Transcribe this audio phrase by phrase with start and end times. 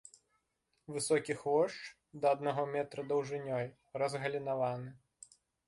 [0.95, 1.75] Высокі хвошч,
[2.25, 3.71] да аднаго метра даўжынёй,
[4.03, 4.95] разгалінаваны.